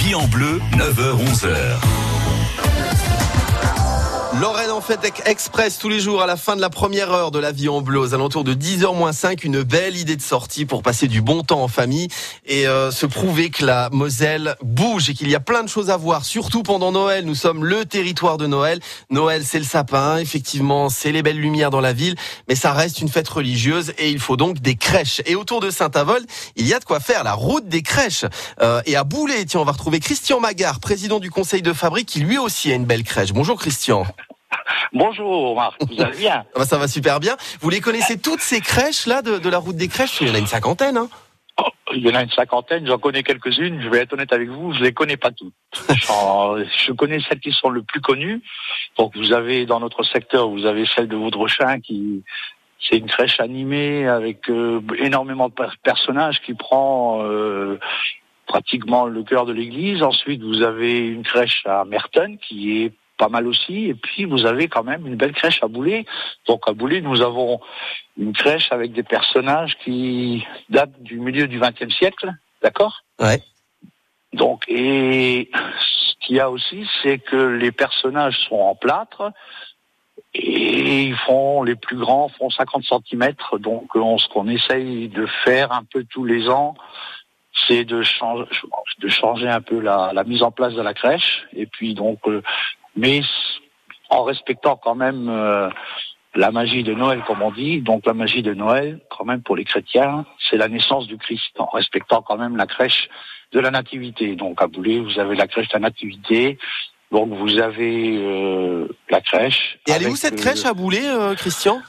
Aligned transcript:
vie 0.00 0.14
en 0.14 0.26
bleu, 0.28 0.60
9h-11h. 0.72 1.50
Lorraine 4.38 4.70
en 4.70 4.80
fait 4.80 5.12
express 5.26 5.78
tous 5.78 5.88
les 5.88 5.98
jours 5.98 6.22
à 6.22 6.26
la 6.26 6.36
fin 6.36 6.54
de 6.54 6.60
la 6.60 6.70
première 6.70 7.10
heure 7.10 7.32
de 7.32 7.40
la 7.40 7.50
vie 7.50 7.68
en 7.68 7.80
bleu 7.80 7.98
aux 7.98 8.14
alentours 8.14 8.44
de 8.44 8.54
10h 8.54 9.12
5 9.12 9.42
une 9.42 9.62
belle 9.64 9.96
idée 9.96 10.14
de 10.14 10.22
sortie 10.22 10.66
pour 10.66 10.82
passer 10.82 11.08
du 11.08 11.20
bon 11.20 11.42
temps 11.42 11.62
en 11.62 11.68
famille 11.68 12.06
et 12.46 12.68
euh, 12.68 12.92
se 12.92 13.06
prouver 13.06 13.50
que 13.50 13.64
la 13.66 13.90
Moselle 13.90 14.54
bouge 14.62 15.10
et 15.10 15.14
qu'il 15.14 15.28
y 15.28 15.34
a 15.34 15.40
plein 15.40 15.64
de 15.64 15.68
choses 15.68 15.90
à 15.90 15.96
voir. 15.96 16.24
Surtout 16.24 16.62
pendant 16.62 16.92
Noël 16.92 17.24
nous 17.24 17.34
sommes 17.34 17.64
le 17.64 17.84
territoire 17.84 18.38
de 18.38 18.46
Noël. 18.46 18.78
Noël 19.10 19.42
c'est 19.44 19.58
le 19.58 19.64
sapin 19.64 20.18
effectivement 20.18 20.88
c'est 20.90 21.10
les 21.10 21.22
belles 21.22 21.40
lumières 21.40 21.70
dans 21.70 21.80
la 21.80 21.92
ville 21.92 22.14
mais 22.48 22.54
ça 22.54 22.72
reste 22.72 23.00
une 23.00 23.08
fête 23.08 23.28
religieuse 23.28 23.92
et 23.98 24.10
il 24.10 24.20
faut 24.20 24.36
donc 24.36 24.60
des 24.60 24.76
crèches. 24.76 25.22
Et 25.26 25.34
autour 25.34 25.60
de 25.60 25.70
Saint-Avold 25.70 26.24
il 26.54 26.68
y 26.68 26.72
a 26.72 26.78
de 26.78 26.84
quoi 26.84 27.00
faire 27.00 27.24
la 27.24 27.34
route 27.34 27.68
des 27.68 27.82
crèches 27.82 28.24
euh, 28.62 28.80
et 28.86 28.94
à 28.94 29.02
Boulet. 29.02 29.44
Tiens 29.44 29.60
on 29.60 29.64
va 29.64 29.72
retrouver 29.72 29.98
Christian 29.98 30.38
Magard 30.38 30.78
président 30.78 31.18
du 31.18 31.30
conseil 31.30 31.62
de 31.62 31.72
fabrique 31.72 32.08
qui 32.08 32.20
lui 32.20 32.38
aussi 32.38 32.70
a 32.70 32.76
une 32.76 32.86
belle 32.86 33.02
crèche. 33.02 33.32
Bonjour 33.32 33.58
Christian 33.58 34.06
Bonjour 34.92 35.54
Marc, 35.56 35.76
vous 35.88 36.00
allez 36.00 36.16
bien 36.16 36.44
ah 36.54 36.58
bah, 36.58 36.64
Ça 36.64 36.78
va 36.78 36.88
super 36.88 37.20
bien. 37.20 37.36
Vous 37.60 37.70
les 37.70 37.80
connaissez 37.80 38.18
toutes 38.18 38.40
ces 38.40 38.60
crèches 38.60 39.06
là 39.06 39.22
de, 39.22 39.48
la 39.48 39.58
route 39.58 39.76
des 39.76 39.88
crèches? 39.88 40.20
Il 40.20 40.28
y 40.28 40.30
en 40.30 40.34
a 40.34 40.38
une 40.38 40.46
cinquantaine. 40.46 40.96
Hein 40.96 41.08
oh, 41.58 41.68
il 41.94 42.06
y 42.06 42.10
en 42.10 42.14
a 42.14 42.22
une 42.22 42.30
cinquantaine, 42.30 42.86
j'en 42.86 42.98
connais 42.98 43.22
quelques-unes, 43.22 43.80
je 43.82 43.88
vais 43.88 43.98
être 43.98 44.12
honnête 44.12 44.32
avec 44.32 44.48
vous, 44.48 44.72
je 44.72 44.82
les 44.82 44.92
connais 44.92 45.16
pas 45.16 45.30
toutes. 45.30 45.54
je 45.88 46.92
connais 46.92 47.20
celles 47.28 47.40
qui 47.40 47.52
sont 47.52 47.70
le 47.70 47.82
plus 47.82 48.00
connues. 48.00 48.42
Donc 48.98 49.16
vous 49.16 49.32
avez 49.32 49.66
dans 49.66 49.80
notre 49.80 50.02
secteur, 50.02 50.48
vous 50.48 50.66
avez 50.66 50.86
celle 50.86 51.08
de 51.08 51.16
Vaudrechin 51.16 51.80
qui 51.80 52.22
c'est 52.88 52.96
une 52.96 53.06
crèche 53.06 53.40
animée 53.40 54.06
avec 54.06 54.48
euh, 54.48 54.80
énormément 54.98 55.48
de 55.48 55.54
personnages 55.82 56.40
qui 56.40 56.54
prend 56.54 57.22
euh, 57.24 57.78
pratiquement 58.46 59.06
le 59.06 59.22
cœur 59.22 59.44
de 59.44 59.52
l'église. 59.52 60.02
Ensuite, 60.02 60.42
vous 60.42 60.62
avez 60.62 61.06
une 61.06 61.22
crèche 61.22 61.62
à 61.66 61.84
Merton 61.84 62.36
qui 62.40 62.82
est 62.82 62.92
pas 63.20 63.28
mal 63.28 63.46
aussi. 63.46 63.86
Et 63.90 63.94
puis, 63.94 64.24
vous 64.24 64.46
avez 64.46 64.66
quand 64.68 64.82
même 64.82 65.06
une 65.06 65.16
belle 65.16 65.32
crèche 65.32 65.62
à 65.62 65.68
Boulet. 65.68 66.06
Donc, 66.48 66.62
à 66.66 66.72
Boulet, 66.72 67.02
nous 67.02 67.20
avons 67.20 67.60
une 68.18 68.32
crèche 68.32 68.72
avec 68.72 68.92
des 68.92 69.02
personnages 69.02 69.76
qui 69.84 70.46
datent 70.70 71.02
du 71.02 71.20
milieu 71.20 71.46
du 71.46 71.60
XXe 71.60 71.94
siècle. 71.94 72.32
D'accord? 72.62 73.02
Ouais. 73.20 73.42
Donc, 74.32 74.64
et 74.68 75.50
ce 75.52 76.14
qu'il 76.20 76.36
y 76.36 76.40
a 76.40 76.50
aussi, 76.50 76.88
c'est 77.02 77.18
que 77.18 77.36
les 77.36 77.72
personnages 77.72 78.38
sont 78.48 78.56
en 78.56 78.74
plâtre 78.74 79.32
et 80.32 81.02
ils 81.02 81.16
font, 81.16 81.62
les 81.62 81.76
plus 81.76 81.98
grands 81.98 82.28
font 82.28 82.48
50 82.48 82.84
cm. 82.84 83.34
Donc, 83.58 83.94
on, 83.94 84.16
ce 84.16 84.28
qu'on 84.28 84.48
essaye 84.48 85.08
de 85.08 85.26
faire 85.44 85.72
un 85.72 85.84
peu 85.84 86.04
tous 86.04 86.24
les 86.24 86.48
ans, 86.48 86.74
c'est 87.66 87.84
de 87.84 88.02
changer, 88.02 88.46
de 89.00 89.08
changer 89.08 89.48
un 89.48 89.60
peu 89.60 89.78
la, 89.80 90.12
la, 90.14 90.24
mise 90.24 90.42
en 90.42 90.52
place 90.52 90.72
de 90.72 90.82
la 90.82 90.94
crèche. 90.94 91.46
Et 91.52 91.66
puis 91.66 91.94
donc, 91.94 92.20
euh, 92.26 92.42
mais 92.96 93.22
en 94.08 94.24
respectant 94.24 94.76
quand 94.76 94.94
même 94.94 95.28
euh, 95.28 95.70
la 96.34 96.50
magie 96.50 96.82
de 96.82 96.94
Noël, 96.94 97.22
comme 97.26 97.42
on 97.42 97.52
dit. 97.52 97.80
Donc 97.80 98.06
la 98.06 98.14
magie 98.14 98.42
de 98.42 98.54
Noël, 98.54 99.00
quand 99.10 99.24
même 99.24 99.42
pour 99.42 99.56
les 99.56 99.64
chrétiens, 99.64 100.26
c'est 100.48 100.56
la 100.56 100.68
naissance 100.68 101.06
du 101.06 101.16
Christ, 101.16 101.58
en 101.58 101.66
respectant 101.66 102.22
quand 102.22 102.36
même 102.36 102.56
la 102.56 102.66
crèche 102.66 103.08
de 103.52 103.60
la 103.60 103.70
Nativité. 103.70 104.36
Donc 104.36 104.60
à 104.62 104.66
Boulet, 104.66 105.00
vous 105.00 105.18
avez 105.18 105.36
la 105.36 105.46
crèche 105.46 105.68
de 105.68 105.74
la 105.74 105.80
Nativité. 105.80 106.58
Donc 107.10 107.32
vous 107.32 107.58
avez 107.58 108.18
euh, 108.18 108.88
la 109.08 109.20
crèche. 109.20 109.78
Et 109.86 109.92
elle 109.92 110.04
est 110.04 110.08
où 110.08 110.16
cette 110.16 110.34
euh, 110.34 110.42
crèche 110.42 110.64
à 110.64 110.74
Boulet, 110.74 111.08
Christian? 111.36 111.80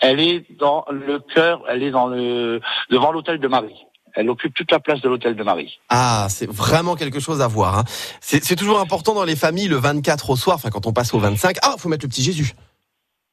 Elle 0.00 0.18
est 0.18 0.44
dans 0.58 0.84
le 0.90 1.20
cœur, 1.20 1.62
elle 1.68 1.84
est 1.84 1.92
dans 1.92 2.08
le 2.08 2.60
devant 2.90 3.12
l'hôtel 3.12 3.38
de 3.38 3.46
Marie. 3.46 3.86
Elle 4.14 4.28
occupe 4.28 4.54
toute 4.54 4.70
la 4.70 4.80
place 4.80 5.00
de 5.00 5.08
l'hôtel 5.08 5.36
de 5.36 5.42
Marie. 5.42 5.80
Ah, 5.88 6.26
c'est 6.28 6.50
vraiment 6.50 6.96
quelque 6.96 7.20
chose 7.20 7.40
à 7.40 7.48
voir. 7.48 7.78
Hein. 7.78 7.84
C'est 8.20 8.56
toujours 8.56 8.80
important 8.80 9.14
dans 9.14 9.24
les 9.24 9.36
familles 9.36 9.68
le 9.68 9.76
24 9.76 10.30
au 10.30 10.36
soir, 10.36 10.56
enfin 10.56 10.70
quand 10.70 10.86
on 10.86 10.92
passe 10.92 11.14
au 11.14 11.18
25. 11.18 11.56
Ah, 11.62 11.76
faut 11.78 11.88
mettre 11.88 12.04
le 12.04 12.08
petit 12.08 12.22
Jésus. 12.22 12.54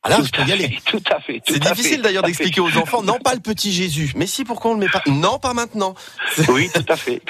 Ah 0.03 0.09
là, 0.11 0.19
je 0.23 0.31
peux 0.31 0.47
y 0.47 0.53
aller. 0.53 0.79
Tout 0.85 1.03
à 1.11 1.19
fait. 1.19 1.41
C'est 1.45 1.59
difficile 1.59 2.01
d'ailleurs 2.01 2.23
d'expliquer 2.23 2.61
aux 2.61 2.77
enfants, 2.77 3.03
non 3.03 3.19
pas 3.19 3.33
le 3.33 3.41
petit 3.41 3.73
Jésus. 3.73 4.13
Mais 4.15 4.27
si, 4.27 4.45
pourquoi 4.45 4.71
on 4.71 4.73
le 4.75 4.79
met 4.79 4.87
pas? 4.87 5.01
Non, 5.07 5.39
pas 5.39 5.53
maintenant. 5.53 5.93
Oui, 6.47 6.69
tout 6.73 6.85
à 6.87 6.95
fait. 6.95 7.21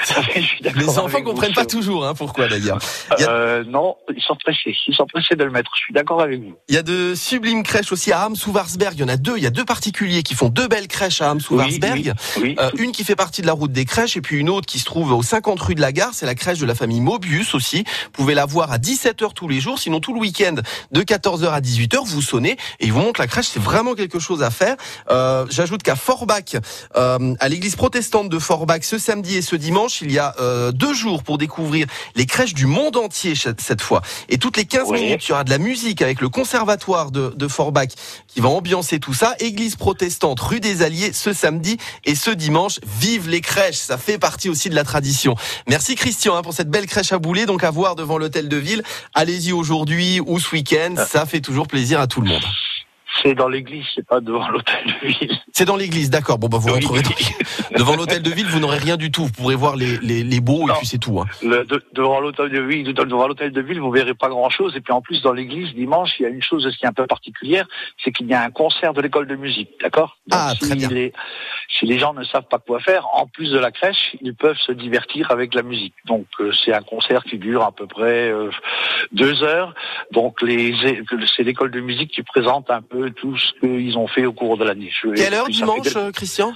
Les 0.75 0.99
enfants 0.99 1.21
comprennent 1.23 1.53
pas 1.53 1.65
toujours, 1.65 2.05
hein, 2.05 2.13
pourquoi 2.13 2.47
d'ailleurs. 2.47 2.77
Euh, 3.21 3.63
non, 3.65 3.95
ils 4.15 4.21
sont 4.21 4.35
pressés. 4.35 4.75
Ils 4.87 4.95
sont 4.95 5.07
pressés 5.07 5.35
de 5.35 5.43
le 5.43 5.49
mettre. 5.49 5.71
Je 5.75 5.81
suis 5.81 5.93
d'accord 5.93 6.21
avec 6.21 6.39
vous. 6.41 6.55
Il 6.67 6.75
y 6.75 6.77
a 6.77 6.83
de 6.83 7.15
sublimes 7.15 7.63
crèches 7.63 7.91
aussi 7.91 8.11
à 8.11 8.21
Ham-sous-Varsberg. 8.21 8.93
Il 8.95 9.01
y 9.01 9.03
en 9.03 9.09
a 9.09 9.17
deux. 9.17 9.35
Il 9.37 9.43
y 9.43 9.47
a 9.47 9.51
deux 9.51 9.65
particuliers 9.65 10.21
qui 10.21 10.35
font 10.35 10.49
deux 10.49 10.67
belles 10.67 10.87
crèches 10.87 11.21
à 11.21 11.31
Ham-sous-Varsberg. 11.31 12.13
Euh, 12.37 12.69
une 12.77 12.91
qui 12.91 13.03
fait 13.03 13.15
partie 13.15 13.41
de 13.41 13.47
la 13.47 13.53
route 13.53 13.71
des 13.71 13.85
crèches 13.85 14.15
et 14.15 14.21
puis 14.21 14.37
une 14.37 14.49
autre 14.49 14.67
qui 14.67 14.79
se 14.79 14.85
trouve 14.85 15.11
au 15.11 15.23
50 15.23 15.59
rue 15.59 15.75
de 15.75 15.81
la 15.81 15.91
Gare. 15.91 16.13
C'est 16.13 16.27
la 16.27 16.35
crèche 16.35 16.59
de 16.59 16.65
la 16.65 16.75
famille 16.75 17.01
Mobius 17.01 17.55
aussi. 17.55 17.83
Vous 18.05 18.11
pouvez 18.11 18.35
la 18.35 18.45
voir 18.45 18.71
à 18.71 18.77
17h 18.77 19.33
tous 19.33 19.47
les 19.47 19.59
jours. 19.59 19.79
Sinon, 19.79 19.99
tout 19.99 20.13
le 20.13 20.19
week-end, 20.19 20.55
de 20.91 21.01
14h 21.01 21.49
à 21.49 21.61
18h, 21.61 22.05
vous 22.05 22.21
sonnez 22.21 22.57
et 22.79 22.85
ils 22.85 22.93
vous 22.93 22.99
montrent 22.99 23.19
la 23.19 23.27
crèche 23.27 23.49
c'est 23.49 23.61
vraiment 23.61 23.95
quelque 23.95 24.19
chose 24.19 24.43
à 24.43 24.51
faire. 24.51 24.75
Euh, 25.09 25.45
J'ajoute 25.49 25.83
qu'à 25.83 25.95
Forbach, 25.95 26.55
euh, 26.95 27.33
à 27.39 27.49
l'église 27.49 27.75
protestante 27.75 28.29
de 28.29 28.39
Forbach, 28.39 28.83
ce 28.83 28.97
samedi 28.97 29.37
et 29.37 29.41
ce 29.41 29.55
dimanche, 29.55 30.01
il 30.01 30.11
y 30.11 30.19
a 30.19 30.35
euh, 30.39 30.71
deux 30.71 30.93
jours 30.93 31.23
pour 31.23 31.37
découvrir 31.37 31.87
les 32.15 32.25
crèches 32.25 32.53
du 32.53 32.65
monde 32.65 32.97
entier 32.97 33.33
cette 33.35 33.81
fois. 33.81 34.01
Et 34.29 34.37
toutes 34.37 34.57
les 34.57 34.65
15 34.65 34.91
minutes, 34.91 35.25
il 35.25 35.29
y 35.29 35.31
aura 35.33 35.43
de 35.43 35.49
la 35.49 35.57
musique 35.57 36.01
avec 36.01 36.21
le 36.21 36.29
conservatoire 36.29 37.11
de, 37.11 37.33
de 37.35 37.47
Forbach 37.47 37.89
qui 38.27 38.39
va 38.41 38.49
ambiancer 38.49 38.99
tout 38.99 39.13
ça. 39.13 39.35
Église 39.39 39.75
protestante, 39.75 40.39
rue 40.39 40.59
des 40.59 40.81
Alliés, 40.81 41.13
ce 41.13 41.33
samedi 41.33 41.77
et 42.05 42.15
ce 42.15 42.31
dimanche. 42.31 42.79
Vive 42.99 43.29
les 43.29 43.41
crèches, 43.41 43.77
ça 43.77 43.97
fait 43.97 44.17
partie 44.17 44.49
aussi 44.49 44.69
de 44.69 44.75
la 44.75 44.83
tradition. 44.83 45.35
Merci 45.67 45.95
Christian 45.95 46.35
hein, 46.35 46.41
pour 46.41 46.53
cette 46.53 46.69
belle 46.69 46.85
crèche 46.85 47.11
à 47.11 47.17
bouler, 47.17 47.45
donc 47.45 47.63
à 47.63 47.71
voir 47.71 47.95
devant 47.95 48.17
l'hôtel 48.17 48.49
de 48.49 48.57
ville. 48.57 48.83
Allez-y 49.13 49.51
aujourd'hui 49.51 50.19
ou 50.19 50.39
ce 50.39 50.51
week-end, 50.51 50.95
ah. 50.97 51.05
ça 51.05 51.25
fait 51.25 51.41
toujours 51.41 51.67
plaisir 51.67 51.99
à 51.99 52.07
tout 52.07 52.21
le 52.21 52.29
monde. 52.29 52.43
C'est 53.21 53.35
dans 53.35 53.49
l'église, 53.49 53.85
c'est 53.95 54.05
pas 54.05 54.19
devant 54.19 54.47
l'hôtel 54.49 54.85
de 54.85 55.07
ville. 55.07 55.37
C'est 55.53 55.65
dans 55.65 55.75
l'église, 55.75 56.09
d'accord. 56.09 56.37
Bon, 56.37 56.47
bah, 56.47 56.57
vous 56.59 56.73
rentrerez 56.73 57.01
devant 57.77 57.95
l'hôtel 57.95 58.21
de 58.21 58.29
ville, 58.29 58.45
vous 58.47 58.59
n'aurez 58.59 58.77
rien 58.77 58.97
du 58.97 59.11
tout. 59.11 59.25
Vous 59.25 59.31
pourrez 59.31 59.55
voir 59.55 59.75
les, 59.75 59.97
les, 59.97 60.23
les 60.23 60.39
beaux 60.39 60.67
et 60.69 60.73
puis 60.73 60.87
c'est 60.87 60.97
tout. 60.97 61.19
Hein. 61.19 61.25
Le, 61.41 61.65
devant 61.93 62.19
l'hôtel 62.19 62.49
de 62.49 62.61
ville, 62.61 62.93
devant 62.93 63.27
l'hôtel 63.27 63.51
de 63.51 63.61
ville, 63.61 63.79
vous 63.79 63.91
verrez 63.91 64.13
pas 64.13 64.29
grand 64.29 64.49
chose. 64.49 64.75
Et 64.75 64.81
puis 64.81 64.93
en 64.93 65.01
plus, 65.01 65.21
dans 65.21 65.33
l'église, 65.33 65.73
dimanche, 65.73 66.11
il 66.19 66.23
y 66.23 66.25
a 66.25 66.29
une 66.29 66.43
chose 66.43 66.65
qui 66.77 66.85
est 66.85 66.87
un 66.87 66.93
peu 66.93 67.07
particulière, 67.07 67.67
c'est 68.03 68.11
qu'il 68.11 68.27
y 68.27 68.33
a 68.33 68.41
un 68.41 68.51
concert 68.51 68.93
de 68.93 69.01
l'école 69.01 69.27
de 69.27 69.35
musique, 69.35 69.69
d'accord? 69.81 70.17
Ah, 70.31 70.53
très 70.59 70.75
bien. 70.75 70.89
Les, 70.89 71.13
si 71.77 71.85
les 71.85 71.99
gens 71.99 72.13
ne 72.13 72.23
savent 72.23 72.47
pas 72.49 72.59
quoi 72.59 72.79
faire, 72.79 73.07
en 73.13 73.27
plus 73.27 73.51
de 73.51 73.59
la 73.59 73.71
crèche, 73.71 74.15
ils 74.21 74.35
peuvent 74.35 74.57
se 74.57 74.71
divertir 74.71 75.31
avec 75.31 75.53
la 75.53 75.61
musique. 75.61 75.93
Donc 76.05 76.25
euh, 76.39 76.51
c'est 76.63 76.73
un 76.73 76.81
concert 76.81 77.23
qui 77.23 77.37
dure 77.37 77.63
à 77.63 77.71
peu 77.71 77.87
près 77.87 78.29
euh, 78.29 78.49
deux 79.11 79.43
heures. 79.43 79.73
Donc 80.11 80.41
les, 80.41 80.75
c'est 81.35 81.43
l'école 81.43 81.71
de 81.71 81.79
musique 81.79 82.11
qui 82.11 82.23
présente 82.23 82.69
un 82.71 82.81
peu 82.81 83.08
tout 83.11 83.37
ce 83.37 83.59
qu'ils 83.59 83.97
ont 83.97 84.07
fait 84.07 84.25
au 84.25 84.33
cours 84.33 84.57
de 84.57 84.65
l'année. 84.65 84.91
Quelle 85.15 85.33
heure 85.33 85.47
dimanche, 85.47 85.97
Christian 86.13 86.53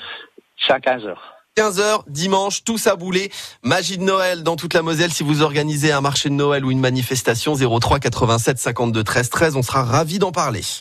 C'est 0.65 0.73
à 0.73 0.79
15 0.79 1.05
heures. 1.05 1.33
15h 1.55 2.05
dimanche, 2.07 2.63
tous 2.63 2.87
à 2.87 2.95
bouler. 2.95 3.31
Magie 3.61 3.99
de 3.99 4.03
Noël 4.03 4.41
dans 4.41 4.55
toute 4.55 4.73
la 4.73 4.81
Moselle. 4.81 5.13
Si 5.13 5.21
vous 5.21 5.43
organisez 5.43 5.91
un 5.91 6.01
marché 6.01 6.29
de 6.29 6.33
Noël 6.33 6.65
ou 6.65 6.71
une 6.71 6.79
manifestation, 6.79 7.53
03 7.55 7.99
87 7.99 8.57
52 8.57 9.03
13 9.03 9.29
13, 9.29 9.55
on 9.55 9.61
sera 9.61 9.83
ravis 9.83 10.17
d'en 10.17 10.31
parler. 10.31 10.63